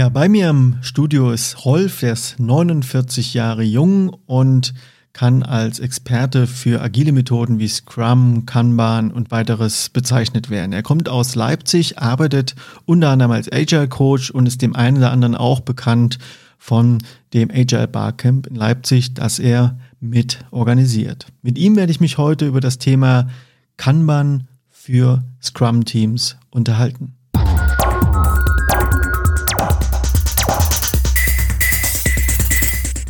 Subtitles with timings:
[0.00, 4.72] Ja, bei mir im Studio ist Rolf, der ist 49 Jahre jung und
[5.12, 10.72] kann als Experte für agile Methoden wie Scrum, Kanban und weiteres bezeichnet werden.
[10.72, 12.54] Er kommt aus Leipzig, arbeitet
[12.86, 16.18] unter anderem als Agile Coach und ist dem einen oder anderen auch bekannt
[16.56, 17.02] von
[17.34, 21.26] dem Agile Barcamp in Leipzig, das er mit organisiert.
[21.42, 23.28] Mit ihm werde ich mich heute über das Thema
[23.76, 27.19] Kanban für Scrum Teams unterhalten.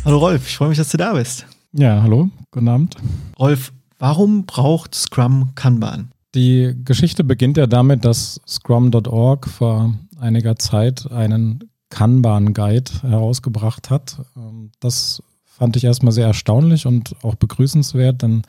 [0.03, 1.45] Hallo Rolf, ich freue mich, dass du da bist.
[1.73, 2.95] Ja, hallo, guten Abend.
[3.37, 6.11] Rolf, warum braucht Scrum Kanban?
[6.33, 14.17] Die Geschichte beginnt ja damit, dass Scrum.org vor einiger Zeit einen Kanban-Guide herausgebracht hat.
[14.35, 18.41] Ähm, das fand ich erstmal sehr erstaunlich und auch begrüßenswert, denn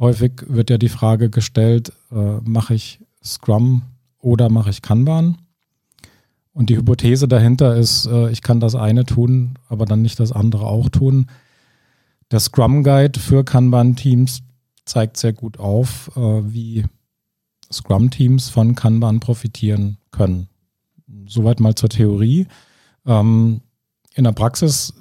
[0.00, 3.82] häufig wird ja die Frage gestellt, äh, mache ich Scrum
[4.18, 5.38] oder mache ich Kanban?
[6.54, 10.32] Und die Hypothese dahinter ist, äh, ich kann das eine tun, aber dann nicht das
[10.32, 11.26] andere auch tun.
[12.30, 14.42] Der Scrum Guide für Kanban-Teams
[14.84, 16.84] zeigt sehr gut auf, äh, wie
[17.72, 20.48] Scrum-Teams von Kanban profitieren können.
[21.26, 22.46] Soweit mal zur Theorie.
[23.06, 23.62] Ähm,
[24.14, 24.92] in der Praxis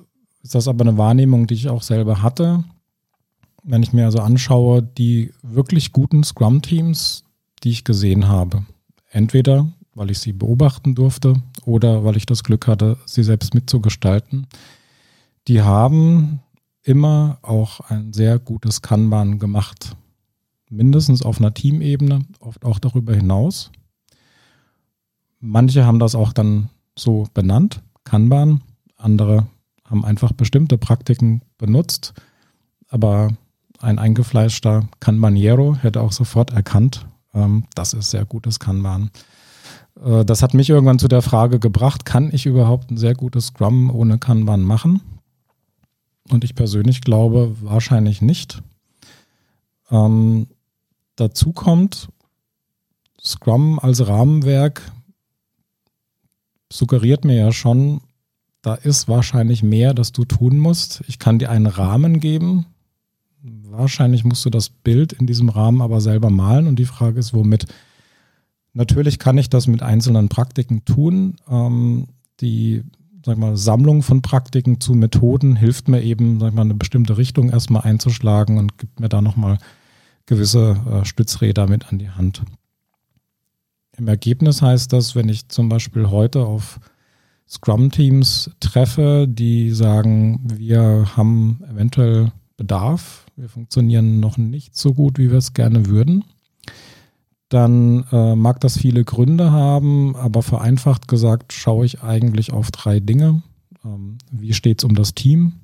[0.43, 2.63] ist das aber eine Wahrnehmung, die ich auch selber hatte.
[3.63, 7.25] Wenn ich mir also anschaue, die wirklich guten Scrum-Teams,
[7.63, 8.65] die ich gesehen habe,
[9.09, 14.47] entweder weil ich sie beobachten durfte oder weil ich das Glück hatte, sie selbst mitzugestalten.
[15.47, 16.39] Die haben
[16.83, 19.95] immer auch ein sehr gutes Kanban gemacht.
[20.69, 23.71] Mindestens auf einer Teamebene, oft auch darüber hinaus.
[25.39, 28.61] Manche haben das auch dann so benannt, Kanban.
[28.97, 29.47] Andere
[29.85, 32.13] haben einfach bestimmte Praktiken benutzt.
[32.87, 33.29] Aber
[33.79, 39.09] ein eingefleischter Kanbaniero hätte auch sofort erkannt, ähm, das ist sehr gutes Kanban.
[39.99, 43.47] Äh, das hat mich irgendwann zu der Frage gebracht, kann ich überhaupt ein sehr gutes
[43.47, 45.01] Scrum ohne Kanban machen?
[46.29, 48.61] Und ich persönlich glaube wahrscheinlich nicht.
[49.89, 50.47] Ähm,
[51.15, 52.09] dazu kommt,
[53.21, 54.91] Scrum als Rahmenwerk
[56.71, 58.01] suggeriert mir ja schon,
[58.61, 61.03] da ist wahrscheinlich mehr, das du tun musst.
[61.07, 62.67] Ich kann dir einen Rahmen geben.
[63.43, 67.33] Wahrscheinlich musst du das Bild in diesem Rahmen aber selber malen und die Frage ist,
[67.33, 67.65] womit?
[68.73, 71.35] Natürlich kann ich das mit einzelnen Praktiken tun.
[71.49, 72.07] Ähm,
[72.39, 72.83] die
[73.25, 77.49] sag mal, Sammlung von Praktiken zu Methoden hilft mir eben, sag mal, eine bestimmte Richtung
[77.49, 79.57] erstmal einzuschlagen und gibt mir da nochmal
[80.25, 82.43] gewisse äh, Stützräder mit an die Hand.
[83.97, 86.79] Im Ergebnis heißt das, wenn ich zum Beispiel heute auf
[87.47, 95.29] Scrum-Teams treffe, die sagen, wir haben eventuell Bedarf, wir funktionieren noch nicht so gut, wie
[95.29, 96.23] wir es gerne würden
[97.51, 103.01] dann äh, mag das viele Gründe haben, aber vereinfacht gesagt schaue ich eigentlich auf drei
[103.01, 103.43] Dinge.
[103.83, 105.59] Ähm, wie steht es um das Team?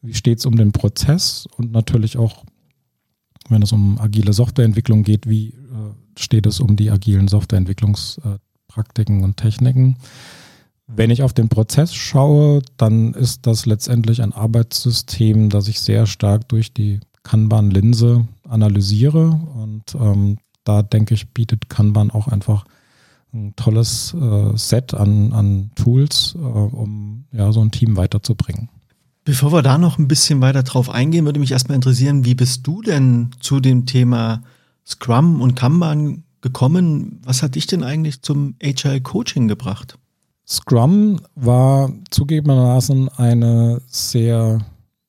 [0.00, 1.48] Wie steht es um den Prozess?
[1.56, 2.44] Und natürlich auch,
[3.48, 9.36] wenn es um agile Softwareentwicklung geht, wie äh, steht es um die agilen Softwareentwicklungspraktiken und
[9.38, 9.96] Techniken?
[10.86, 16.06] Wenn ich auf den Prozess schaue, dann ist das letztendlich ein Arbeitssystem, das ich sehr
[16.06, 22.64] stark durch die Kanban-Linse analysiere und ähm, da denke ich, bietet Kanban auch einfach
[23.32, 28.68] ein tolles äh, Set an, an Tools, äh, um ja, so ein Team weiterzubringen.
[29.24, 32.66] Bevor wir da noch ein bisschen weiter drauf eingehen, würde mich erstmal interessieren, wie bist
[32.66, 34.42] du denn zu dem Thema
[34.84, 37.20] Scrum und Kanban gekommen?
[37.24, 39.96] Was hat dich denn eigentlich zum Agile Coaching gebracht?
[40.46, 44.58] Scrum war zugegebenermaßen eine sehr,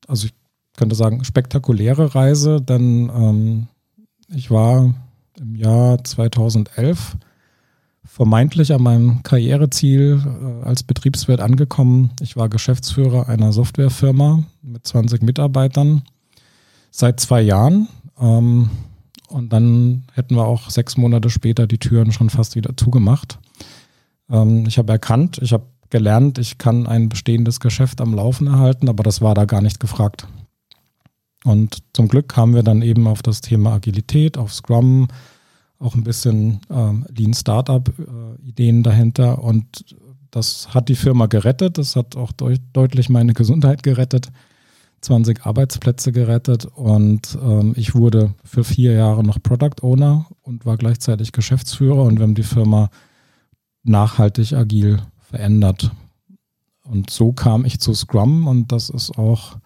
[0.08, 0.34] also ich
[0.78, 3.68] könnte sagen, spektakuläre Reise, denn ähm,
[4.30, 4.94] ich war
[5.40, 7.18] im Jahr 2011
[8.06, 12.12] vermeintlich an meinem Karriereziel äh, als Betriebswirt angekommen.
[12.22, 16.04] Ich war Geschäftsführer einer Softwarefirma mit 20 Mitarbeitern
[16.92, 17.88] seit zwei Jahren.
[18.20, 18.70] Ähm,
[19.30, 23.40] und dann hätten wir auch sechs Monate später die Türen schon fast wieder zugemacht.
[24.30, 28.90] Ähm, ich habe erkannt, ich habe gelernt, ich kann ein bestehendes Geschäft am Laufen erhalten,
[28.90, 30.28] aber das war da gar nicht gefragt.
[31.44, 35.08] Und zum Glück kamen wir dann eben auf das Thema Agilität, auf Scrum,
[35.80, 39.44] auch ein bisschen ähm, Lean Startup-Ideen äh, dahinter.
[39.44, 39.96] Und
[40.32, 41.78] das hat die Firma gerettet.
[41.78, 44.32] Das hat auch deut deutlich meine Gesundheit gerettet.
[45.04, 50.78] 20 Arbeitsplätze gerettet und ähm, ich wurde für vier Jahre noch Product Owner und war
[50.78, 52.90] gleichzeitig Geschäftsführer und wir haben die Firma
[53.84, 55.92] nachhaltig agil verändert.
[56.84, 59.58] Und so kam ich zu Scrum und das ist auch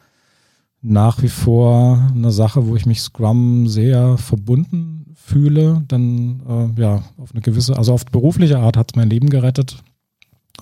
[0.81, 5.83] nach wie vor eine Sache, wo ich mich Scrum sehr verbunden fühle.
[5.87, 9.83] Dann äh, ja, auf eine gewisse, also auf berufliche Art hat es mein Leben gerettet.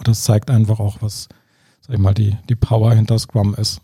[0.04, 1.28] Das zeigt einfach auch, was,
[1.82, 3.82] sag ich mal, die, die Power hinter Scrum ist.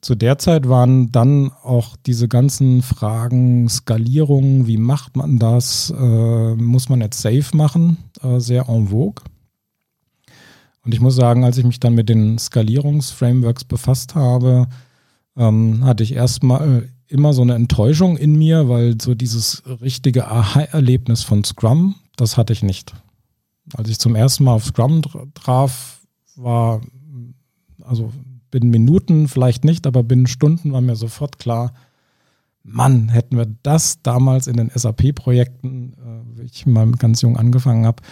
[0.00, 6.54] Zu der Zeit waren dann auch diese ganzen Fragen Skalierung, wie macht man das, äh,
[6.54, 9.24] muss man jetzt safe machen, äh, sehr en vogue.
[10.84, 14.68] Und ich muss sagen, als ich mich dann mit den Skalierungsframeworks befasst habe,
[15.38, 21.22] ähm, hatte ich erstmal immer so eine Enttäuschung in mir, weil so dieses richtige Aha-Erlebnis
[21.22, 22.92] von Scrum, das hatte ich nicht.
[23.74, 25.02] Als ich zum ersten Mal auf Scrum
[25.34, 26.02] traf,
[26.36, 26.80] war,
[27.82, 28.12] also
[28.50, 31.72] binnen Minuten vielleicht nicht, aber binnen Stunden war mir sofort klar,
[32.62, 37.86] Mann, hätten wir das damals in den SAP-Projekten, äh, wie ich mal ganz jung angefangen
[37.86, 38.02] habe,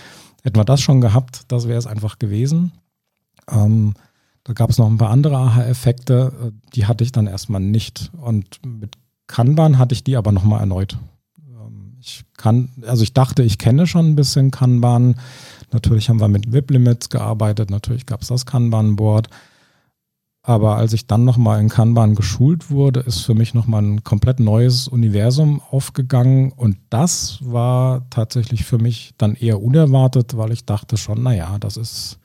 [0.42, 2.72] hätten wir das schon gehabt, das wäre es einfach gewesen.
[3.50, 3.94] Ähm,
[4.46, 8.12] da gab es noch ein paar andere Aha-Effekte, äh, die hatte ich dann erstmal nicht.
[8.16, 8.96] Und mit
[9.26, 10.96] Kanban hatte ich die aber nochmal erneut.
[11.40, 15.16] Ähm, ich kann, also ich dachte, ich kenne schon ein bisschen Kanban.
[15.72, 19.28] Natürlich haben wir mit WIP-Limits gearbeitet, natürlich gab es das Kanban-Board.
[20.42, 24.38] Aber als ich dann nochmal in Kanban geschult wurde, ist für mich nochmal ein komplett
[24.38, 26.52] neues Universum aufgegangen.
[26.52, 31.76] Und das war tatsächlich für mich dann eher unerwartet, weil ich dachte schon, naja, das
[31.76, 32.20] ist,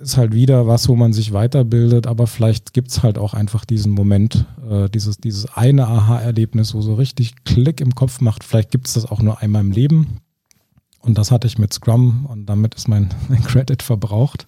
[0.00, 2.06] ist halt wieder was, wo man sich weiterbildet.
[2.06, 6.82] Aber vielleicht gibt es halt auch einfach diesen Moment, äh, dieses, dieses eine Aha-Erlebnis, wo
[6.82, 8.44] so richtig Klick im Kopf macht.
[8.44, 10.20] Vielleicht gibt es das auch nur einmal im Leben.
[11.00, 14.46] Und das hatte ich mit Scrum und damit ist mein, mein Credit verbraucht.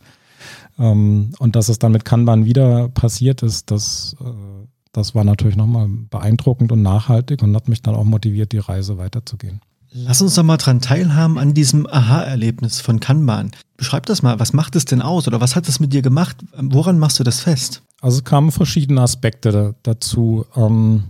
[0.79, 5.57] Ähm, und dass es dann mit Kanban wieder passiert ist, das, äh, das war natürlich
[5.57, 9.61] nochmal beeindruckend und nachhaltig und hat mich dann auch motiviert, die Reise weiterzugehen.
[9.91, 13.53] Lass uns doch mal dran teilhaben an diesem Aha-Erlebnis von Kanban.
[13.77, 16.37] Beschreib das mal, was macht es denn aus oder was hat es mit dir gemacht?
[16.57, 17.83] Woran machst du das fest?
[18.01, 20.45] Also es kamen verschiedene Aspekte da, dazu.
[20.55, 21.05] Ähm,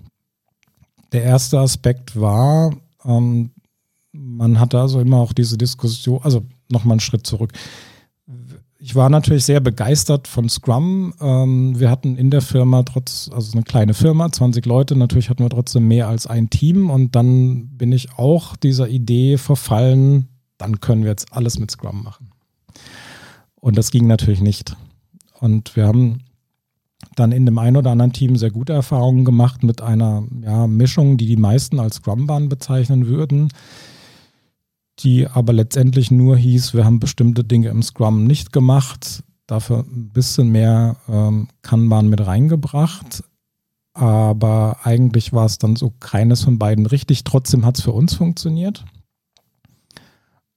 [1.13, 3.51] der erste Aspekt war, ähm,
[4.13, 7.53] man hatte also immer auch diese Diskussion, also nochmal einen Schritt zurück
[8.81, 11.13] ich war natürlich sehr begeistert von Scrum.
[11.21, 15.43] Ähm, wir hatten in der Firma trotz, also eine kleine Firma, 20 Leute, natürlich hatten
[15.43, 20.29] wir trotzdem mehr als ein Team und dann bin ich auch dieser Idee verfallen,
[20.59, 22.31] dann können wir jetzt alles mit Scrum machen.
[23.57, 24.77] Und das ging natürlich nicht.
[25.41, 26.21] Und wir haben
[27.17, 31.17] dann in dem einen oder anderen Team sehr gute Erfahrungen gemacht mit einer ja, Mischung,
[31.17, 33.49] die die meisten als Scrum-Bahn bezeichnen würden
[35.01, 40.11] die aber letztendlich nur hieß, wir haben bestimmte Dinge im Scrum nicht gemacht, dafür ein
[40.11, 43.25] bisschen mehr ähm, Kanban mit reingebracht.
[43.95, 47.25] Aber eigentlich war es dann so keines von beiden richtig.
[47.25, 48.85] Trotzdem hat es für uns funktioniert.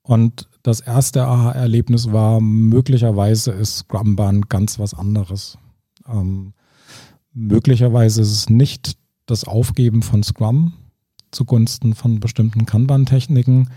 [0.04, 5.58] Und das erste Aha-Erlebnis war, möglicherweise ist Scrumban ganz was anderes.
[6.08, 6.54] Ähm,
[7.34, 10.74] möglicherweise ist es nicht das Aufgeben von Scrum
[11.32, 13.70] zugunsten von bestimmten Kanban-Techniken,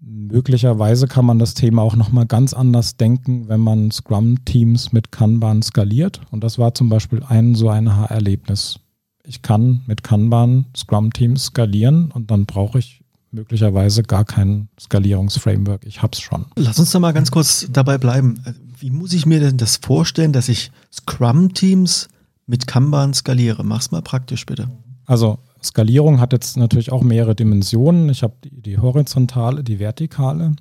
[0.00, 5.62] Möglicherweise kann man das Thema auch nochmal ganz anders denken, wenn man Scrum-Teams mit Kanban
[5.62, 6.20] skaliert.
[6.30, 8.78] Und das war zum Beispiel ein so ein Erlebnis.
[9.24, 15.84] Ich kann mit Kanban Scrum-Teams skalieren und dann brauche ich möglicherweise gar kein Skalierungsframework.
[15.84, 16.46] Ich habe es schon.
[16.56, 18.40] Lass uns da mal ganz kurz dabei bleiben.
[18.78, 22.08] Wie muss ich mir denn das vorstellen, dass ich Scrum-Teams
[22.46, 23.64] mit Kanban skaliere?
[23.64, 24.70] Mach's mal praktisch bitte.
[25.06, 28.08] Also Skalierung hat jetzt natürlich auch mehrere Dimensionen.
[28.08, 30.56] Ich habe die, die horizontale, die vertikale.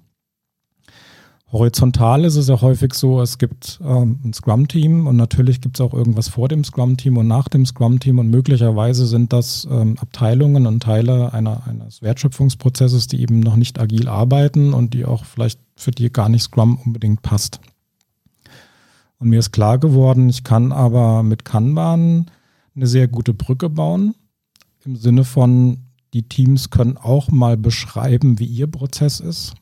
[1.50, 5.82] Horizontal ist es ja häufig so, es gibt ähm, ein Scrum-Team und natürlich gibt es
[5.82, 10.68] auch irgendwas vor dem Scrum-Team und nach dem Scrum-Team und möglicherweise sind das ähm, Abteilungen
[10.68, 15.62] und Teile einer, eines Wertschöpfungsprozesses, die eben noch nicht agil arbeiten und die auch vielleicht
[15.78, 17.62] für die gar nicht Scrum unbedingt passt.
[19.18, 22.26] Und mir ist klar geworden, ich kann aber mit Kanban
[22.76, 24.16] eine sehr gute Brücke bauen
[24.86, 25.80] im Sinne von,
[26.14, 29.54] die Teams können auch mal beschreiben, wie ihr Prozess ist.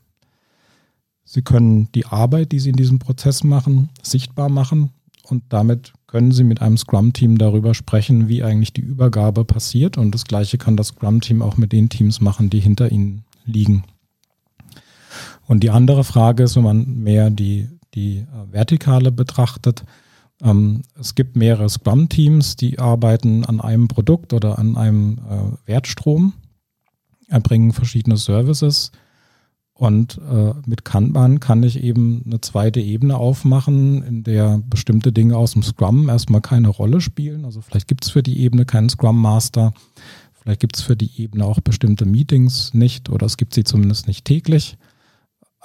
[1.24, 4.92] Sie können die Arbeit, die sie in diesem Prozess machen, sichtbar machen
[5.24, 9.98] und damit können sie mit einem Scrum-Team darüber sprechen, wie eigentlich die Übergabe passiert.
[9.98, 13.84] Und das Gleiche kann das Scrum-Team auch mit den Teams machen, die hinter ihnen liegen.
[15.48, 19.84] Und die andere Frage ist, wenn man mehr die, die äh, Vertikale betrachtet,
[21.00, 26.34] es gibt mehrere Scrum-Teams, die arbeiten an einem Produkt oder an einem äh, Wertstrom,
[27.28, 28.92] erbringen verschiedene Services.
[29.74, 35.36] Und äh, mit Kanban kann ich eben eine zweite Ebene aufmachen, in der bestimmte Dinge
[35.36, 37.44] aus dem Scrum erstmal keine Rolle spielen.
[37.44, 39.74] Also vielleicht gibt es für die Ebene keinen Scrum Master,
[40.34, 44.08] vielleicht gibt es für die Ebene auch bestimmte Meetings nicht oder es gibt sie zumindest
[44.08, 44.78] nicht täglich.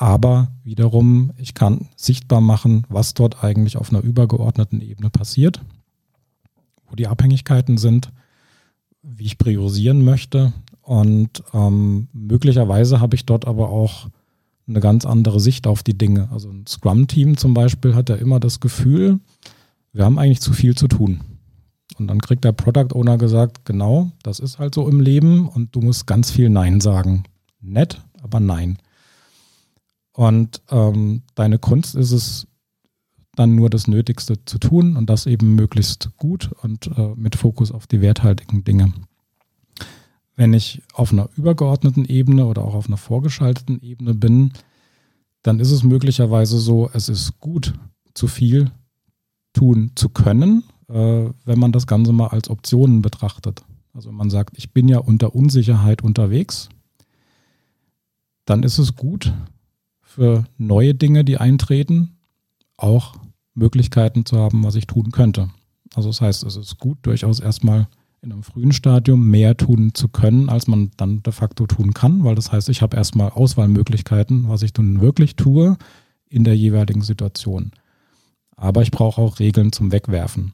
[0.00, 5.60] Aber wiederum, ich kann sichtbar machen, was dort eigentlich auf einer übergeordneten Ebene passiert,
[6.88, 8.10] wo die Abhängigkeiten sind,
[9.02, 10.54] wie ich priorisieren möchte.
[10.80, 14.08] Und ähm, möglicherweise habe ich dort aber auch
[14.66, 16.30] eine ganz andere Sicht auf die Dinge.
[16.32, 19.20] Also ein Scrum-Team zum Beispiel hat ja immer das Gefühl,
[19.92, 21.20] wir haben eigentlich zu viel zu tun.
[21.98, 25.76] Und dann kriegt der Product Owner gesagt, genau, das ist halt so im Leben und
[25.76, 27.24] du musst ganz viel Nein sagen.
[27.60, 28.78] Nett, aber nein.
[30.20, 32.46] Und ähm, deine Kunst ist es,
[33.36, 37.72] dann nur das Nötigste zu tun und das eben möglichst gut und äh, mit Fokus
[37.72, 38.92] auf die werthaltigen Dinge.
[40.36, 44.52] Wenn ich auf einer übergeordneten Ebene oder auch auf einer vorgeschalteten Ebene bin,
[45.40, 47.72] dann ist es möglicherweise so, es ist gut,
[48.12, 48.70] zu viel
[49.54, 53.64] tun zu können, äh, wenn man das Ganze mal als Optionen betrachtet.
[53.94, 56.68] Also man sagt, ich bin ja unter Unsicherheit unterwegs,
[58.44, 59.32] dann ist es gut
[60.10, 62.16] für neue Dinge, die eintreten,
[62.76, 63.14] auch
[63.54, 65.50] Möglichkeiten zu haben, was ich tun könnte.
[65.94, 67.86] Also das heißt, es ist gut, durchaus erstmal
[68.20, 72.24] in einem frühen Stadium mehr tun zu können, als man dann de facto tun kann,
[72.24, 75.76] weil das heißt, ich habe erstmal Auswahlmöglichkeiten, was ich nun wirklich tue
[76.28, 77.70] in der jeweiligen Situation.
[78.56, 80.52] Aber ich brauche auch Regeln zum Wegwerfen.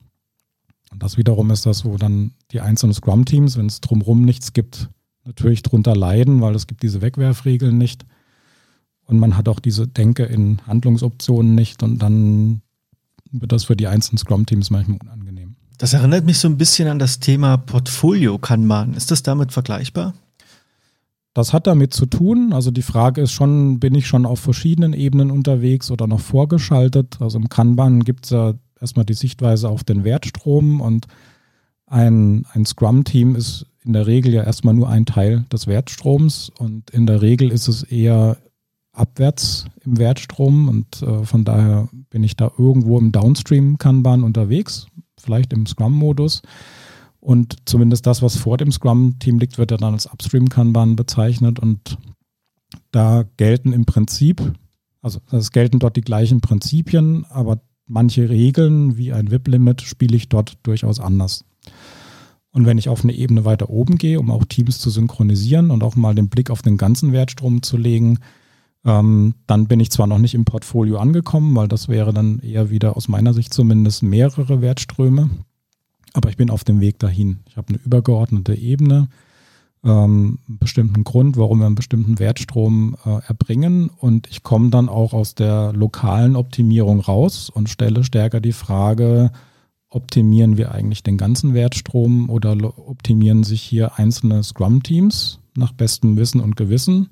[0.93, 4.91] Und das wiederum ist das, wo dann die einzelnen Scrum-Teams, wenn es drumherum nichts gibt,
[5.25, 8.05] natürlich drunter leiden, weil es gibt diese Wegwerfregeln nicht.
[9.07, 12.63] Und man hat auch diese Denke in Handlungsoptionen nicht und dann
[13.31, 15.57] wird das für die einzelnen Scrum-Teams manchmal unangenehm.
[15.79, 18.95] Das erinnert mich so ein bisschen an das Thema Portfolio Kanban.
[18.95, 20.15] Ist das damit vergleichbar?
[21.35, 22.55] Das hat damit zu tun.
[22.55, 27.19] Also die Frage ist schon, bin ich schon auf verschiedenen Ebenen unterwegs oder noch vorgeschaltet?
[27.21, 31.07] Also im Kanban gibt es ja erstmal die Sichtweise auf den Wertstrom und
[31.87, 36.91] ein, ein Scrum-Team ist in der Regel ja erstmal nur ein Teil des Wertstroms und
[36.91, 38.39] in der Regel ist es eher
[38.97, 44.87] abwärts im Wertstrom und äh, von daher bin ich da irgendwo im Downstream-Kanban unterwegs,
[45.19, 46.43] vielleicht im Scrum-Modus.
[47.21, 51.59] Und zumindest das, was vor dem Scrum-Team liegt, wird ja dann als Upstream-Kanban bezeichnet.
[51.59, 51.99] Und
[52.93, 54.41] da gelten im Prinzip,
[55.03, 60.29] also es gelten dort die gleichen Prinzipien, aber manche Regeln wie ein WIP-Limit spiele ich
[60.29, 61.45] dort durchaus anders.
[62.50, 65.83] Und wenn ich auf eine Ebene weiter oben gehe, um auch Teams zu synchronisieren und
[65.83, 68.19] auch mal den Blick auf den ganzen Wertstrom zu legen,
[68.87, 72.71] ähm, dann bin ich zwar noch nicht im Portfolio angekommen, weil das wäre dann eher
[72.71, 75.28] wieder aus meiner Sicht zumindest mehrere Wertströme,
[76.12, 77.40] aber ich bin auf dem Weg dahin.
[77.49, 79.09] Ich habe eine übergeordnete Ebene,
[79.85, 84.88] ähm, einen bestimmten Grund, warum wir einen bestimmten Wertstrom äh, erbringen und ich komme dann
[84.88, 89.33] auch aus der lokalen Optimierung raus und stelle stärker die Frage,
[89.88, 92.57] optimieren wir eigentlich den ganzen Wertstrom oder
[92.88, 97.11] optimieren sich hier einzelne Scrum-Teams nach bestem Wissen und Gewissen?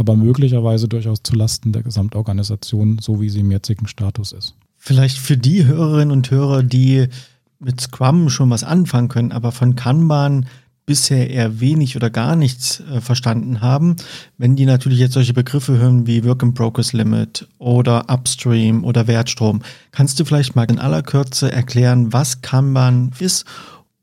[0.00, 4.54] Aber möglicherweise durchaus zulasten der Gesamtorganisation, so wie sie im jetzigen Status ist.
[4.78, 7.08] Vielleicht für die Hörerinnen und Hörer, die
[7.58, 10.46] mit Scrum schon was anfangen können, aber von Kanban
[10.86, 13.96] bisher eher wenig oder gar nichts äh, verstanden haben,
[14.38, 19.06] wenn die natürlich jetzt solche Begriffe hören wie Work in Progress Limit oder Upstream oder
[19.06, 23.44] Wertstrom, kannst du vielleicht mal in aller Kürze erklären, was Kanban ist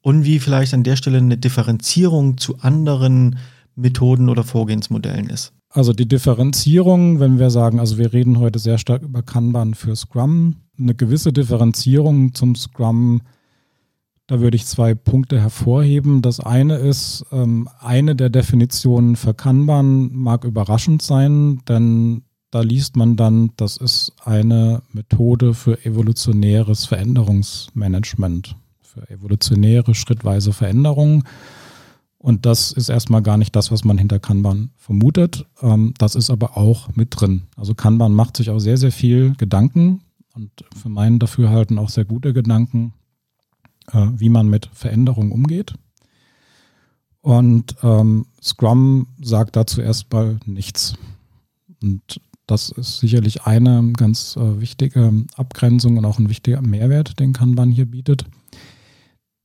[0.02, 3.40] und wie vielleicht an der Stelle eine Differenzierung zu anderen
[3.76, 5.57] Methoden oder Vorgehensmodellen ist?
[5.70, 9.96] Also die Differenzierung, wenn wir sagen, also wir reden heute sehr stark über Kanban für
[9.96, 13.22] Scrum, eine gewisse Differenzierung zum Scrum,
[14.28, 16.22] da würde ich zwei Punkte hervorheben.
[16.22, 22.96] Das eine ist, ähm, eine der Definitionen für Kanban mag überraschend sein, denn da liest
[22.96, 31.24] man dann, das ist eine Methode für evolutionäres Veränderungsmanagement, für evolutionäre schrittweise Veränderungen.
[32.20, 35.46] Und das ist erstmal gar nicht das, was man hinter Kanban vermutet.
[35.62, 37.44] Ähm, das ist aber auch mit drin.
[37.56, 40.02] Also Kanban macht sich auch sehr, sehr viel Gedanken
[40.34, 42.94] und für meinen Dafürhalten auch sehr gute Gedanken,
[43.92, 45.76] äh, wie man mit Veränderungen umgeht.
[47.22, 50.96] Und ähm, Scrum sagt dazu erstmal nichts.
[51.82, 57.34] Und das ist sicherlich eine ganz äh, wichtige Abgrenzung und auch ein wichtiger Mehrwert, den
[57.34, 58.26] Kanban hier bietet.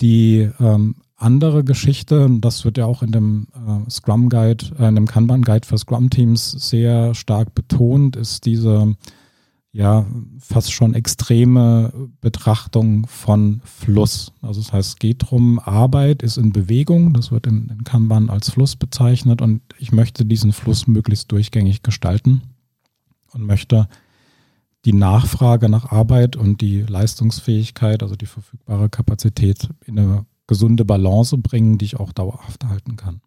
[0.00, 4.94] Die ähm, andere Geschichte, das wird ja auch in dem äh, Scrum Guide, äh, in
[4.94, 8.96] dem Kanban Guide für Scrum Teams sehr stark betont, ist diese
[9.72, 10.06] ja
[10.38, 14.32] fast schon extreme Betrachtung von Fluss.
[14.42, 18.28] Also das heißt, es geht darum, Arbeit ist in Bewegung, das wird in, in Kanban
[18.28, 19.40] als Fluss bezeichnet.
[19.40, 22.42] Und ich möchte diesen Fluss möglichst durchgängig gestalten
[23.32, 23.88] und möchte
[24.84, 31.36] die Nachfrage nach Arbeit und die Leistungsfähigkeit, also die verfügbare Kapazität in eine gesunde Balance
[31.38, 33.20] bringen, die ich auch dauerhaft halten kann.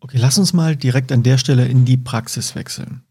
[0.00, 3.02] Okay, lass uns mal direkt an der Stelle in die Praxis wechseln.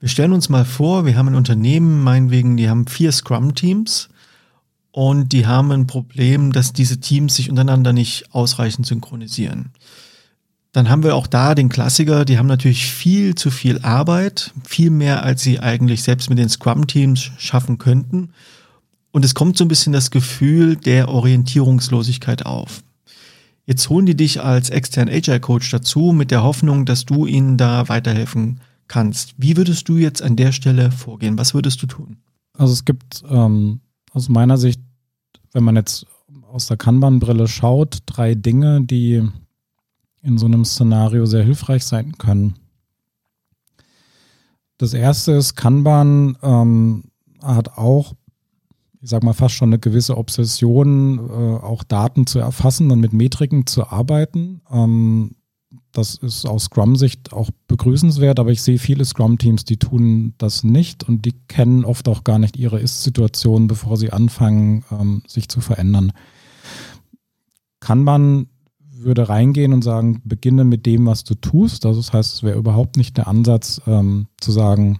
[0.00, 4.10] Wir stellen uns mal vor, wir haben ein Unternehmen, meinetwegen, die haben vier Scrum-Teams
[4.92, 9.72] und die haben ein Problem, dass diese Teams sich untereinander nicht ausreichend synchronisieren.
[10.72, 14.90] dann haben wir auch da den Klassiker, die haben natürlich viel zu viel Arbeit, viel
[14.90, 18.30] mehr als sie eigentlich selbst mit den Scrum-Teams schaffen könnten.
[19.10, 22.82] Und es kommt so ein bisschen das Gefühl der Orientierungslosigkeit auf.
[23.64, 27.56] Jetzt holen die dich als externen Agile Coach dazu mit der Hoffnung, dass du ihnen
[27.56, 29.34] da weiterhelfen kannst.
[29.36, 31.38] Wie würdest du jetzt an der Stelle vorgehen?
[31.38, 32.16] Was würdest du tun?
[32.54, 33.80] Also es gibt ähm,
[34.12, 34.80] aus meiner Sicht,
[35.52, 36.06] wenn man jetzt
[36.50, 39.22] aus der Kanban-Brille schaut, drei Dinge, die
[40.22, 42.54] in so einem Szenario sehr hilfreich sein können.
[44.78, 47.04] Das erste ist, Kanban ähm,
[47.42, 48.14] hat auch
[49.00, 53.12] ich sag mal, fast schon eine gewisse Obsession, äh, auch Daten zu erfassen und mit
[53.12, 54.60] Metriken zu arbeiten.
[54.70, 55.36] Ähm,
[55.92, 61.08] das ist aus Scrum-Sicht auch begrüßenswert, aber ich sehe viele Scrum-Teams, die tun das nicht
[61.08, 65.60] und die kennen oft auch gar nicht ihre Ist-Situation, bevor sie anfangen, ähm, sich zu
[65.60, 66.12] verändern.
[67.80, 68.48] Kann man
[69.00, 71.86] würde reingehen und sagen, beginne mit dem, was du tust.
[71.86, 74.98] Also das heißt, es wäre überhaupt nicht der Ansatz ähm, zu sagen,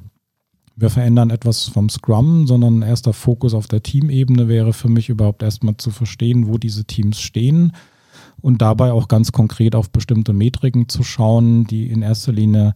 [0.80, 5.42] wir verändern etwas vom Scrum, sondern erster Fokus auf der Teamebene wäre für mich überhaupt
[5.42, 7.72] erstmal zu verstehen, wo diese Teams stehen
[8.40, 12.74] und dabei auch ganz konkret auf bestimmte Metriken zu schauen, die in erster Linie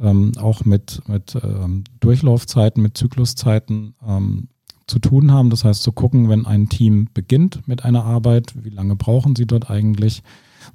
[0.00, 4.48] ähm, auch mit, mit ähm, Durchlaufzeiten, mit Zykluszeiten ähm,
[4.88, 5.50] zu tun haben.
[5.50, 9.46] Das heißt, zu gucken, wenn ein Team beginnt mit einer Arbeit, wie lange brauchen sie
[9.46, 10.22] dort eigentlich?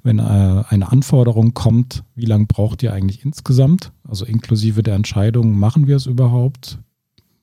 [0.02, 3.92] Wenn äh, eine Anforderung kommt, wie lange braucht ihr eigentlich insgesamt?
[4.08, 6.78] Also inklusive der Entscheidung, machen wir es überhaupt?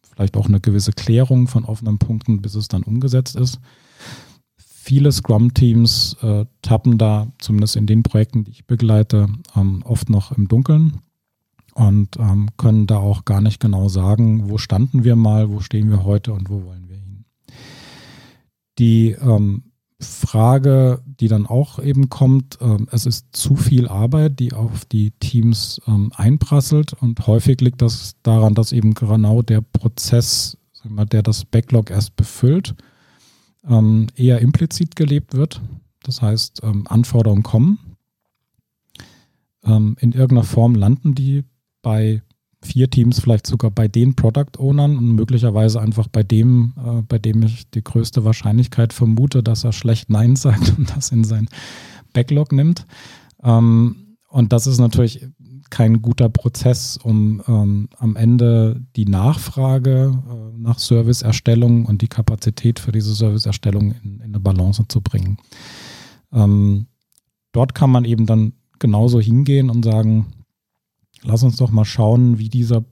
[0.02, 3.60] Vielleicht auch eine gewisse Klärung von offenen Punkten, bis es dann umgesetzt ist.
[4.58, 10.32] Viele Scrum-Teams äh, tappen da, zumindest in den Projekten, die ich begleite, ähm, oft noch
[10.32, 11.02] im Dunkeln
[11.78, 15.92] und ähm, können da auch gar nicht genau sagen, wo standen wir mal, wo stehen
[15.92, 17.26] wir heute und wo wollen wir hin.
[18.80, 19.67] Die ähm,
[20.00, 25.12] Frage, die dann auch eben kommt, äh, es ist zu viel Arbeit, die auf die
[25.20, 31.24] Teams ähm, einprasselt und häufig liegt das daran, dass eben genau der Prozess, mal, der
[31.24, 32.76] das Backlog erst befüllt,
[33.68, 35.62] ähm, eher implizit gelebt wird.
[36.04, 37.80] Das heißt, ähm, Anforderungen kommen,
[39.64, 41.44] ähm, in irgendeiner Form landen die
[41.82, 42.22] bei
[42.68, 47.18] vier Teams vielleicht sogar bei den Product Ownern und möglicherweise einfach bei dem, äh, bei
[47.18, 51.48] dem ich die größte Wahrscheinlichkeit vermute, dass er schlecht Nein sagt und das in sein
[52.14, 52.86] Backlog nimmt.
[53.44, 55.26] Ähm, und das ist natürlich
[55.70, 62.80] kein guter Prozess, um ähm, am Ende die Nachfrage äh, nach Serviceerstellung und die Kapazität
[62.80, 65.38] für diese Serviceerstellung in, in eine Balance zu bringen.
[66.32, 66.88] Ähm,
[67.52, 70.28] dort kann man eben dann genauso hingehen und sagen,
[71.24, 72.84] lass uns doch mal schauen, wie dieser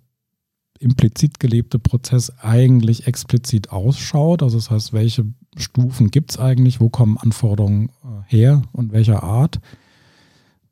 [0.80, 4.44] implizit gelebte Prozess eigentlich explizit ausschaut.
[4.44, 5.26] Also das heißt, welche
[5.58, 9.60] Stufen gibt es eigentlich, wo kommen Anforderungen äh, her und welcher Art?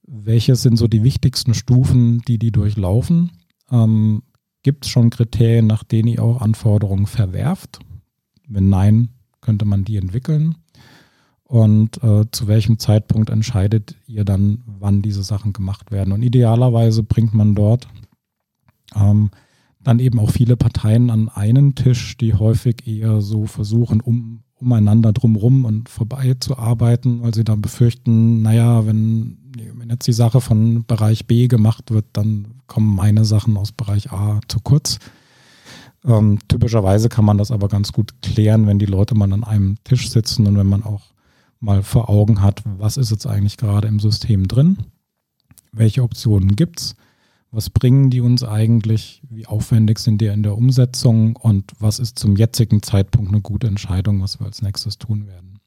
[0.06, 3.32] Welche sind so die wichtigsten Stufen, die die durchlaufen?
[3.72, 4.24] Ähm,
[4.62, 7.80] gibt es schon Kriterien, nach denen ihr auch Anforderungen verwerft?
[8.48, 10.56] Wenn nein, könnte man die entwickeln
[11.54, 16.12] und äh, zu welchem Zeitpunkt entscheidet ihr dann, wann diese Sachen gemacht werden.
[16.12, 17.88] Und idealerweise bringt man dort
[18.96, 19.30] ähm,
[19.80, 25.14] dann eben auch viele Parteien an einen Tisch, die häufig eher so versuchen, um, umeinander
[25.14, 29.38] drumrum und vorbei zu arbeiten, weil sie dann befürchten, naja, wenn,
[29.76, 34.12] wenn jetzt die Sache von Bereich B gemacht wird, dann kommen meine Sachen aus Bereich
[34.12, 34.98] A zu kurz.
[36.04, 39.76] Ähm, typischerweise kann man das aber ganz gut klären, wenn die Leute mal an einem
[39.84, 41.13] Tisch sitzen und wenn man auch
[41.64, 44.78] mal vor Augen hat, was ist jetzt eigentlich gerade im System drin,
[45.72, 46.96] welche Optionen gibt es,
[47.52, 52.20] was bringen die uns eigentlich, wie aufwendig sind die in der Umsetzung und was ist
[52.20, 55.60] zum jetzigen Zeitpunkt eine gute Entscheidung, was wir als nächstes tun werden.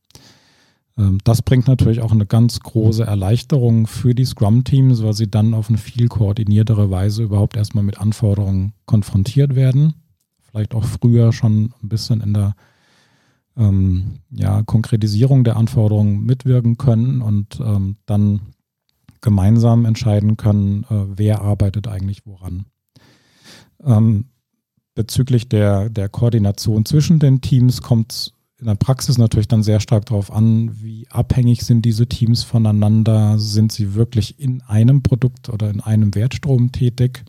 [0.99, 5.55] Ähm, das bringt natürlich auch eine ganz große Erleichterung für die Scrum-Teams, weil sie dann
[5.55, 9.95] auf eine viel koordiniertere Weise überhaupt erstmal mit Anforderungen konfrontiert werden.
[10.41, 12.55] Vielleicht auch früher schon ein bisschen in der
[13.57, 18.41] ähm, ja, Konkretisierung der Anforderungen mitwirken können und ähm, dann
[19.21, 22.67] gemeinsam entscheiden können, äh, wer arbeitet eigentlich woran.
[23.83, 24.27] Ähm,
[24.95, 29.81] bezüglich der, der Koordination zwischen den Teams kommt es in der Praxis natürlich dann sehr
[29.81, 35.51] stark darauf an, wie abhängig sind diese Teams voneinander, sind sie wirklich in einem Produkt
[35.51, 37.25] oder in einem Wertstrom tätig,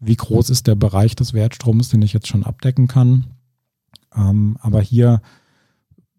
[0.00, 3.24] wie groß ist der Bereich des Wertstroms, den ich jetzt schon abdecken kann.
[4.14, 5.20] Ähm, aber hier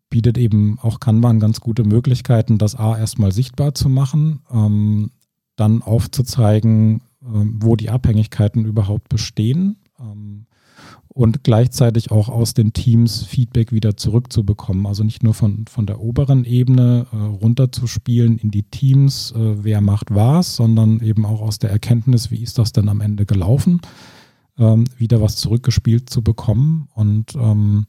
[0.09, 5.11] bietet eben auch Kanban ganz gute Möglichkeiten, das A erstmal sichtbar zu machen, ähm,
[5.55, 10.45] dann aufzuzeigen, ähm, wo die Abhängigkeiten überhaupt bestehen ähm,
[11.09, 14.85] und gleichzeitig auch aus den Teams Feedback wieder zurückzubekommen.
[14.85, 19.81] Also nicht nur von, von der oberen Ebene äh, runterzuspielen in die Teams, äh, wer
[19.81, 23.81] macht was, sondern eben auch aus der Erkenntnis, wie ist das denn am Ende gelaufen,
[24.59, 26.89] ähm, wieder was zurückgespielt zu bekommen.
[26.93, 27.87] Und ähm,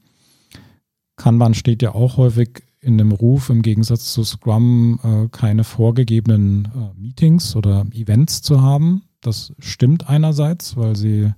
[1.17, 6.69] Kanban steht ja auch häufig in dem Ruf, im Gegensatz zu Scrum äh, keine vorgegebenen
[6.75, 9.03] äh, Meetings oder Events zu haben.
[9.21, 11.33] Das stimmt einerseits, weil sie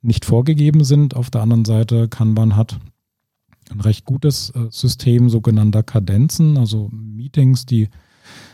[0.00, 1.14] nicht vorgegeben sind.
[1.14, 2.78] Auf der anderen Seite Kanban hat
[3.70, 7.90] ein recht gutes äh, System sogenannter Kadenzen, also Meetings, die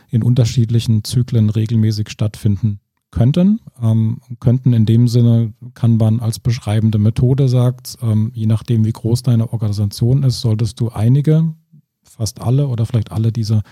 [0.09, 2.79] in unterschiedlichen Zyklen regelmäßig stattfinden
[3.15, 3.61] könnten.
[3.81, 9.23] Ähm, könnten in dem Sinne, Kanban als beschreibende Methode sagt, ähm, je nachdem wie groß
[9.23, 11.55] deine Organisation ist, solltest du einige,
[12.03, 13.63] fast alle oder vielleicht alle dieser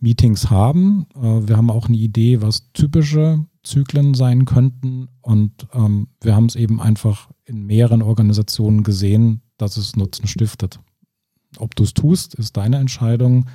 [0.00, 1.06] Meetings haben.
[1.16, 5.08] Äh, wir haben auch eine Idee, was typische Zyklen sein könnten.
[5.22, 10.78] Und ähm, wir haben es eben einfach in mehreren Organisationen gesehen, dass es Nutzen stiftet.
[11.58, 13.46] Ob du es tust, ist deine Entscheidung.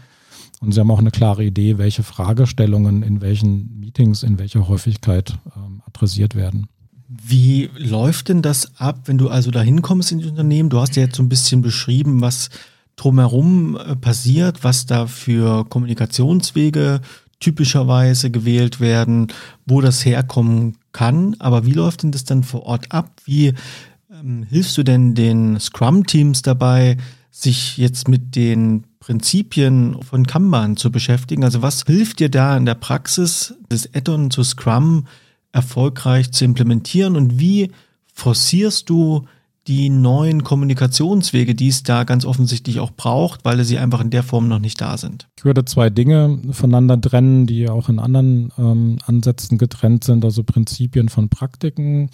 [0.63, 5.37] Und sie haben auch eine klare Idee, welche Fragestellungen in welchen Meetings, in welcher Häufigkeit
[5.57, 6.67] ähm, adressiert werden.
[7.09, 10.69] Wie läuft denn das ab, wenn du also da hinkommst in die Unternehmen?
[10.69, 12.49] Du hast ja jetzt so ein bisschen beschrieben, was
[12.95, 17.01] drumherum äh, passiert, was da für Kommunikationswege
[17.41, 19.27] typischerweise gewählt werden,
[19.65, 21.35] wo das herkommen kann.
[21.39, 23.11] Aber wie läuft denn das dann vor Ort ab?
[23.25, 23.53] Wie
[24.49, 26.97] hilfst du denn den Scrum-Teams dabei,
[27.31, 31.43] sich jetzt mit den Prinzipien von Kanban zu beschäftigen?
[31.43, 35.07] Also was hilft dir da in der Praxis, das Add-on zu Scrum
[35.51, 37.71] erfolgreich zu implementieren und wie
[38.13, 39.25] forcierst du
[39.67, 44.23] die neuen Kommunikationswege, die es da ganz offensichtlich auch braucht, weil sie einfach in der
[44.23, 45.27] Form noch nicht da sind?
[45.37, 50.43] Ich würde zwei Dinge voneinander trennen, die auch in anderen ähm, Ansätzen getrennt sind, also
[50.43, 52.09] Prinzipien von Praktiken.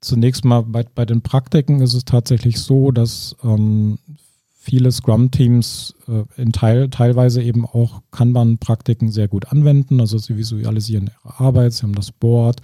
[0.00, 3.98] Zunächst mal bei, bei den Praktiken ist es tatsächlich so, dass ähm,
[4.66, 10.00] viele Scrum-Teams äh, in Teil, teilweise eben auch Kanban-Praktiken sehr gut anwenden.
[10.00, 12.60] Also sie visualisieren ihre Arbeit, sie haben das Board,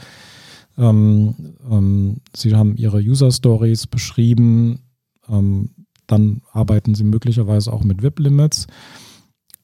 [0.77, 4.81] ähm, ähm, sie haben ihre User Stories beschrieben.
[5.29, 5.71] Ähm,
[6.09, 8.66] dann arbeiten sie möglicherweise auch mit VIP-Limits.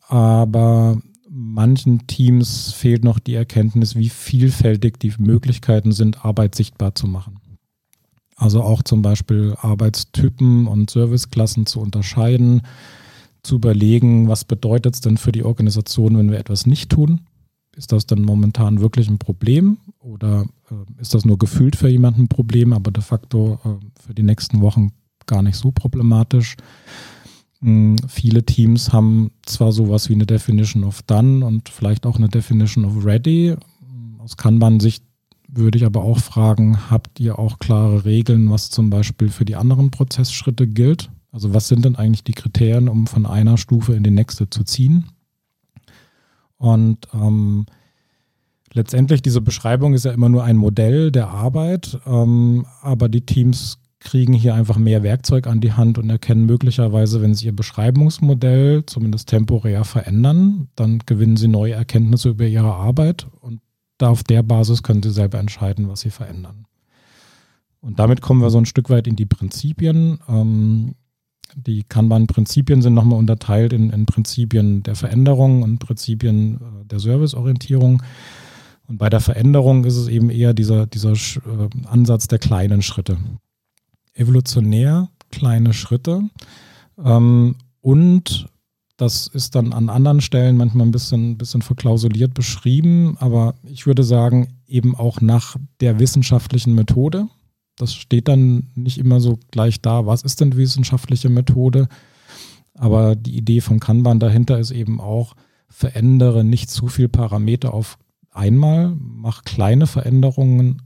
[0.07, 7.07] Aber manchen Teams fehlt noch die Erkenntnis, wie vielfältig die Möglichkeiten sind, Arbeit sichtbar zu
[7.07, 7.41] machen.
[8.39, 12.63] Also auch zum Beispiel Arbeitstypen und Serviceklassen zu unterscheiden,
[13.43, 17.23] zu überlegen, was bedeutet es denn für die Organisation, wenn wir etwas nicht tun?
[17.77, 22.23] Ist das dann momentan wirklich ein Problem oder äh, ist das nur gefühlt für jemanden
[22.23, 24.93] ein Problem, aber de facto äh, für die nächsten Wochen
[25.27, 26.57] gar nicht so problematisch?
[27.61, 32.29] Hm, viele Teams haben zwar sowas wie eine Definition of Done und vielleicht auch eine
[32.29, 33.57] Definition of Ready.
[34.19, 35.05] Aus Kanban-Sicht
[35.49, 39.57] würde ich aber auch fragen, habt ihr auch klare Regeln, was zum Beispiel für die
[39.57, 41.11] anderen Prozessschritte gilt?
[41.33, 44.63] Also was sind denn eigentlich die Kriterien, um von einer Stufe in die nächste zu
[44.65, 45.07] ziehen?
[46.59, 47.67] Und ähm,
[48.73, 53.79] letztendlich diese Beschreibung ist ja immer nur ein Modell der Arbeit, ähm, aber die Teams
[54.01, 58.85] kriegen hier einfach mehr Werkzeug an die Hand und erkennen möglicherweise, wenn sie ihr Beschreibungsmodell
[58.87, 63.61] zumindest temporär verändern, dann gewinnen sie neue Erkenntnisse über ihre Arbeit und
[63.99, 66.67] da auf der Basis können sie selber entscheiden, was sie verändern.
[67.81, 70.19] Und damit kommen wir so ein Stück weit in die Prinzipien.
[70.29, 70.95] Ähm,
[71.55, 78.03] die Kanban-Prinzipien sind nochmal unterteilt in, in, Prinzipien der Veränderung und Prinzipien äh, der Serviceorientierung.
[78.87, 83.19] Und bei der Veränderung ist es eben eher dieser, dieser äh, Ansatz der kleinen Schritte.
[84.15, 86.23] Evolutionär kleine Schritte.
[87.03, 88.49] Ähm, und
[88.99, 94.03] das ist dann an anderen Stellen manchmal ein bisschen, bisschen verklausuliert beschrieben, aber ich würde
[94.03, 97.29] sagen, eben auch nach der wissenschaftlichen Methode.
[97.77, 101.89] Das steht dann nicht immer so gleich da, was ist denn wissenschaftliche Methode.
[102.75, 105.35] Aber die Idee von Kanban dahinter ist eben auch,
[105.69, 107.99] verändere nicht zu viel Parameter auf
[108.33, 110.83] einmal, mach kleine Veränderungen,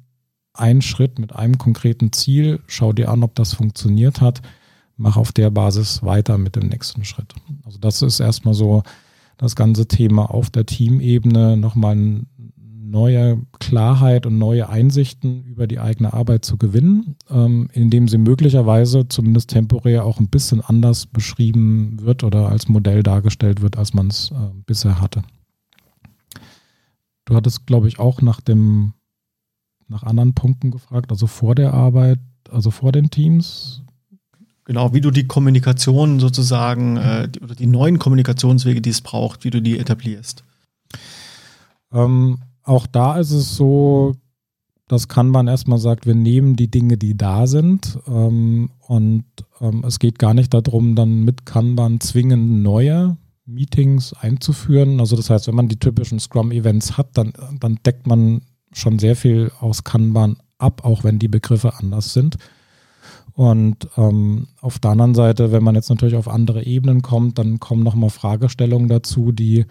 [0.53, 4.42] einen Schritt mit einem konkreten Ziel, schau dir an, ob das funktioniert hat,
[5.03, 7.35] mach auf der Basis weiter mit dem nächsten Schritt.
[7.65, 8.85] Also das ist erstmal so
[9.37, 12.23] das ganze Thema auf der Teamebene, nochmal
[12.57, 19.09] neue Klarheit und neue Einsichten über die eigene Arbeit zu gewinnen, ähm, indem sie möglicherweise
[19.09, 24.09] zumindest temporär auch ein bisschen anders beschrieben wird oder als Modell dargestellt wird, als man
[24.09, 24.35] es äh,
[24.67, 25.23] bisher hatte.
[27.25, 28.93] Du hattest, glaube ich, auch nach dem
[29.88, 33.82] nach anderen Punkten gefragt, also vor der Arbeit, also vor den Teams.
[34.73, 39.45] Genau, wie du die Kommunikation sozusagen äh, die, oder die neuen Kommunikationswege, die es braucht,
[39.45, 40.45] wie du die etablierst.
[41.93, 44.15] Ähm, auch da ist es so,
[44.89, 49.27] dass Kanban erstmal sagt, wir nehmen die Dinge, die da sind ähm, Und
[49.61, 55.01] ähm, es geht gar nicht darum, dann mit Kanban zwingend neue Meetings einzuführen.
[55.01, 58.41] Also das heißt, wenn man die typischen Scrum-Events hat, dann, dann deckt man
[58.73, 62.39] schon sehr viel aus Kanban ab, auch wenn die Begriffe anders sind.
[63.35, 67.61] Und ähm, auf der anderen Seite, wenn man jetzt natürlich auf andere Ebenen kommt, dann
[67.61, 69.64] kommen nochmal Fragestellungen dazu, die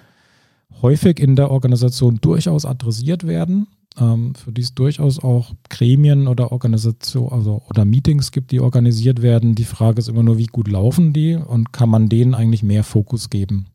[0.82, 3.68] häufig in der Organisation durchaus adressiert werden,
[4.00, 9.22] ähm, für die es durchaus auch Gremien oder Organisation, also oder Meetings gibt, die organisiert
[9.22, 9.54] werden.
[9.54, 12.84] Die Frage ist immer nur, wie gut laufen die und kann man denen eigentlich mehr
[12.84, 13.68] Fokus geben?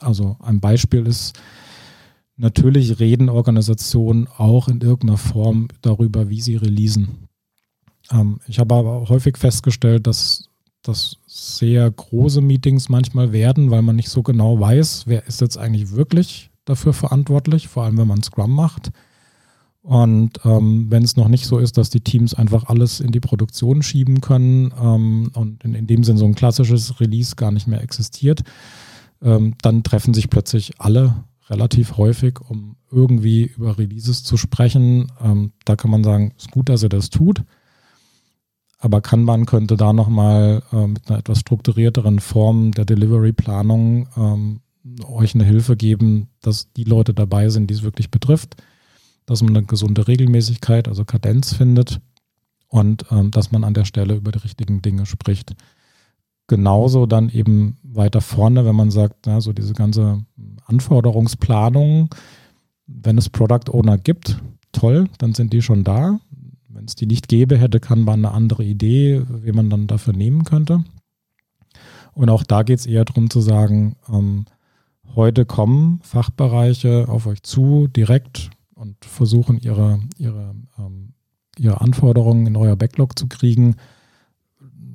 [0.00, 1.38] Also ein Beispiel ist,
[2.36, 7.29] natürlich reden Organisationen auch in irgendeiner Form darüber, wie sie releasen.
[8.10, 10.48] Ähm, ich habe aber häufig festgestellt, dass
[10.82, 15.58] das sehr große Meetings manchmal werden, weil man nicht so genau weiß, wer ist jetzt
[15.58, 18.90] eigentlich wirklich dafür verantwortlich, vor allem wenn man Scrum macht.
[19.82, 23.20] Und ähm, wenn es noch nicht so ist, dass die Teams einfach alles in die
[23.20, 27.66] Produktion schieben können ähm, und in, in, dem Sinn so ein klassisches Release gar nicht
[27.66, 28.42] mehr existiert,
[29.22, 35.10] ähm, dann treffen sich plötzlich alle relativ häufig, um irgendwie über Releases zu sprechen.
[35.20, 37.42] Ähm, da kann man sagen, es ist gut, dass ihr das tut.
[38.80, 44.60] Aber Kanban könnte da nochmal äh, mit einer etwas strukturierteren Form der Delivery-Planung ähm,
[45.06, 48.56] euch eine Hilfe geben, dass die Leute dabei sind, die es wirklich betrifft,
[49.26, 52.00] dass man eine gesunde Regelmäßigkeit, also Kadenz findet
[52.68, 55.54] und ähm, dass man an der Stelle über die richtigen Dinge spricht.
[56.46, 60.24] Genauso dann eben weiter vorne, wenn man sagt, na, so diese ganze
[60.64, 62.12] Anforderungsplanung,
[62.86, 64.40] wenn es Product Owner gibt,
[64.72, 66.18] toll, dann sind die schon da.
[66.72, 70.44] Wenn es die nicht gäbe, hätte Kanban eine andere Idee, wie man dann dafür nehmen
[70.44, 70.84] könnte.
[72.12, 74.44] Und auch da geht es eher darum zu sagen, ähm,
[75.14, 81.14] heute kommen Fachbereiche auf euch zu, direkt und versuchen ihre, ihre, ähm,
[81.58, 83.76] ihre Anforderungen in euer Backlog zu kriegen.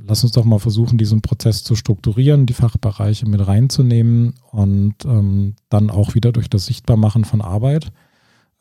[0.07, 5.55] Lass uns doch mal versuchen, diesen Prozess zu strukturieren, die Fachbereiche mit reinzunehmen und ähm,
[5.69, 7.91] dann auch wieder durch das Sichtbarmachen von Arbeit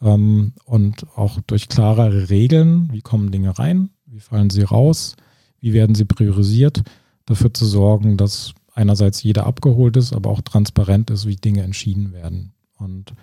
[0.01, 5.17] ähm, und auch durch klarere Regeln, wie kommen Dinge rein, wie fallen sie raus,
[5.61, 6.83] wie werden sie priorisiert,
[7.27, 12.13] dafür zu sorgen, dass einerseits jeder abgeholt ist, aber auch transparent ist, wie Dinge entschieden
[12.13, 12.53] werden.
[12.77, 13.15] Und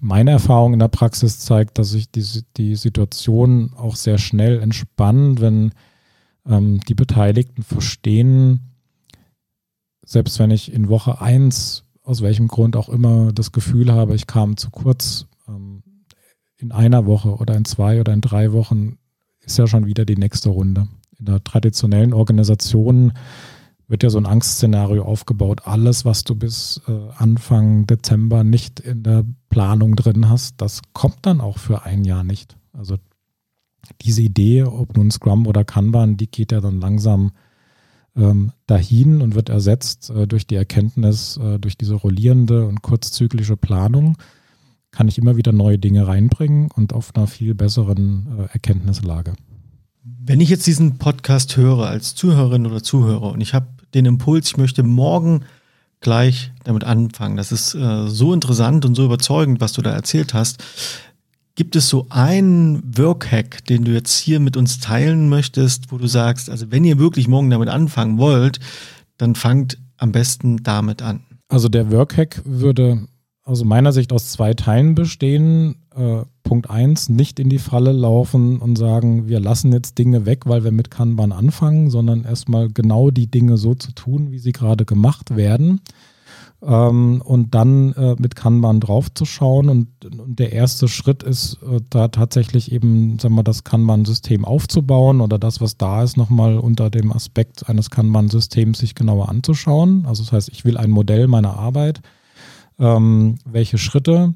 [0.00, 2.24] meine Erfahrung in der Praxis zeigt, dass sich die,
[2.56, 5.72] die Situation auch sehr schnell entspannt, wenn
[6.46, 8.72] ähm, die Beteiligten verstehen,
[10.04, 14.26] selbst wenn ich in Woche 1 aus welchem Grund auch immer das Gefühl habe, ich
[14.26, 15.82] kam zu kurz, ähm,
[16.56, 18.98] in einer Woche oder in zwei oder in drei Wochen
[19.40, 20.88] ist ja schon wieder die nächste Runde.
[21.18, 23.12] In der traditionellen Organisation
[23.88, 25.62] wird ja so ein Angstszenario aufgebaut.
[25.64, 31.18] Alles, was du bis äh, Anfang Dezember nicht in der Planung drin hast, das kommt
[31.22, 32.56] dann auch für ein Jahr nicht.
[32.72, 32.96] Also
[34.00, 37.32] diese Idee, ob nun Scrum oder Kanban, die geht ja dann langsam
[38.16, 43.56] ähm, dahin und wird ersetzt äh, durch die Erkenntnis, äh, durch diese rollierende und kurzzyklische
[43.56, 44.16] Planung
[44.92, 49.32] kann ich immer wieder neue Dinge reinbringen und auf einer viel besseren äh, Erkenntnislage.
[50.04, 54.48] Wenn ich jetzt diesen Podcast höre als Zuhörerin oder Zuhörer und ich habe den Impuls,
[54.48, 55.42] ich möchte morgen
[56.00, 60.34] gleich damit anfangen, das ist äh, so interessant und so überzeugend, was du da erzählt
[60.34, 60.62] hast.
[61.54, 66.06] Gibt es so einen Workhack, den du jetzt hier mit uns teilen möchtest, wo du
[66.06, 68.58] sagst, also wenn ihr wirklich morgen damit anfangen wollt,
[69.18, 71.20] dann fangt am besten damit an?
[71.48, 73.06] Also der Workhack würde
[73.44, 75.76] aus meiner Sicht aus zwei Teilen bestehen.
[75.94, 80.46] Äh, Punkt eins, nicht in die Falle laufen und sagen, wir lassen jetzt Dinge weg,
[80.46, 84.52] weil wir mit Kanban anfangen, sondern erstmal genau die Dinge so zu tun, wie sie
[84.52, 85.80] gerade gemacht werden.
[86.62, 89.68] Ähm, und dann äh, mit Kanban draufzuschauen.
[89.68, 95.20] Und, und der erste Schritt ist, äh, da tatsächlich eben, sagen wir, das Kanban-System aufzubauen
[95.20, 100.04] oder das, was da ist, nochmal unter dem Aspekt eines Kanban-Systems sich genauer anzuschauen.
[100.06, 102.00] Also das heißt, ich will ein Modell meiner Arbeit
[102.78, 104.32] ähm, welche Schritte,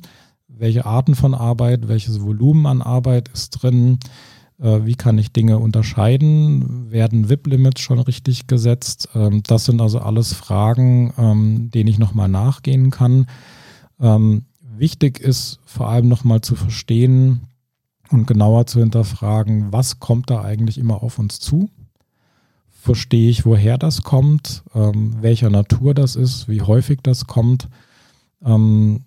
[0.49, 3.99] welche Arten von Arbeit, welches Volumen an Arbeit ist drin,
[4.59, 9.09] äh, wie kann ich Dinge unterscheiden, werden WIP-Limits schon richtig gesetzt.
[9.15, 13.27] Ähm, das sind also alles Fragen, ähm, denen ich nochmal nachgehen kann.
[14.01, 17.43] Ähm, wichtig ist vor allem nochmal zu verstehen
[18.11, 21.69] und genauer zu hinterfragen, was kommt da eigentlich immer auf uns zu?
[22.71, 27.69] Verstehe ich, woher das kommt, ähm, welcher Natur das ist, wie häufig das kommt
[28.47, 29.05] ähm,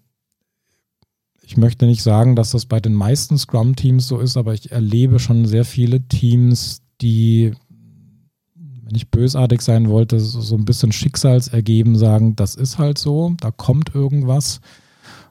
[1.42, 5.18] ich möchte nicht sagen, dass das bei den meisten Scrum-Teams so ist, aber ich erlebe
[5.18, 7.54] schon sehr viele Teams, die,
[8.54, 13.50] wenn ich bösartig sein wollte, so ein bisschen schicksalsergeben sagen, das ist halt so, da
[13.50, 14.62] kommt irgendwas.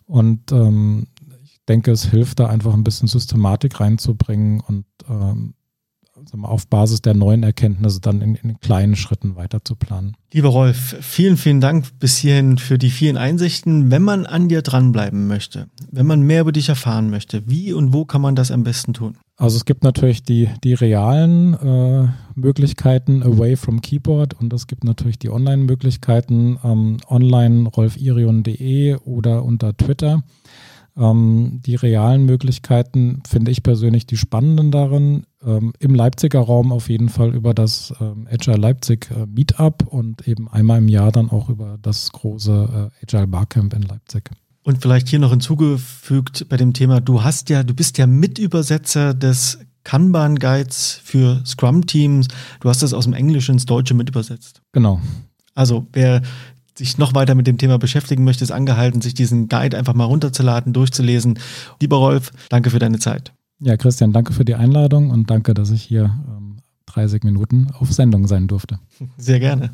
[0.07, 1.07] Und ähm,
[1.45, 5.55] ich denke, es hilft da einfach ein bisschen Systematik reinzubringen und ähm,
[6.43, 10.17] auf Basis der neuen Erkenntnisse dann in, in kleinen Schritten weiter zu planen.
[10.33, 13.91] Lieber Rolf, vielen, vielen Dank bis hierhin für die vielen Einsichten.
[13.91, 17.93] Wenn man an dir dranbleiben möchte, wenn man mehr über dich erfahren möchte, wie und
[17.93, 19.17] wo kann man das am besten tun?
[19.37, 24.83] Also es gibt natürlich die, die realen äh, Möglichkeiten away from Keyboard und es gibt
[24.83, 30.25] natürlich die Online-Möglichkeiten ähm, online rolfirion.de oder unter Twitter.
[30.99, 35.25] Ähm, die realen Möglichkeiten finde ich persönlich die spannenden darin.
[35.45, 40.27] Ähm, Im Leipziger Raum auf jeden Fall über das ähm, Agile Leipzig äh, Meetup und
[40.27, 44.31] eben einmal im Jahr dann auch über das große äh, Agile Barcamp in Leipzig.
[44.65, 49.15] Und vielleicht hier noch hinzugefügt bei dem Thema, du hast ja, du bist ja Mitübersetzer
[49.15, 52.29] des Kanban Guides für Scrum Teams.
[52.61, 54.61] Du hast das aus dem Englischen ins Deutsche mitübersetzt.
[54.73, 55.01] Genau.
[55.55, 56.21] Also wer
[56.79, 60.05] sich noch weiter mit dem Thema beschäftigen möchte, ist angehalten, sich diesen Guide einfach mal
[60.05, 61.39] runterzuladen, durchzulesen.
[61.81, 63.33] Lieber Rolf, danke für deine Zeit.
[63.61, 67.93] Ja, Christian, danke für die Einladung und danke, dass ich hier ähm, 30 Minuten auf
[67.93, 68.79] Sendung sein durfte.
[69.17, 69.71] Sehr gerne.